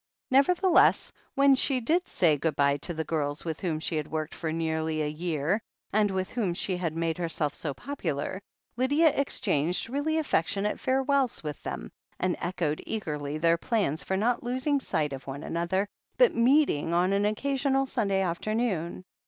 Nevertheless, 0.31 1.13
when 1.35 1.53
she 1.53 1.79
did 1.79 2.07
say 2.07 2.35
good 2.35 2.55
bye 2.55 2.77
to 2.77 2.91
the 2.95 3.03
girls 3.03 3.45
with 3.45 3.59
whom 3.59 3.79
she 3.79 3.97
had 3.97 4.09
worked 4.09 4.33
for 4.33 4.51
nearly 4.51 5.03
a 5.03 5.07
year, 5.07 5.61
and 5.93 6.09
with 6.09 6.31
whom 6.31 6.55
she 6.55 6.75
had 6.75 6.95
made 6.95 7.19
herself 7.19 7.53
so 7.53 7.75
popular, 7.75 8.41
Lydia 8.75 9.09
ex 9.15 9.39
changed 9.39 9.91
really 9.91 10.17
affectionate 10.17 10.79
farewells 10.79 11.43
with 11.43 11.61
them, 11.61 11.91
and 12.19 12.35
echoed 12.39 12.81
eagerly 12.87 13.37
their 13.37 13.57
plans 13.59 14.03
for 14.03 14.17
not 14.17 14.41
losing 14.41 14.79
sight 14.79 15.13
of 15.13 15.27
one 15.27 15.43
another, 15.43 15.87
but 16.17 16.33
meeting 16.33 16.95
on 16.95 17.13
an 17.13 17.23
occasional 17.23 17.85
Sunday 17.85 18.21
after 18.21 18.55
noon. 18.55 19.05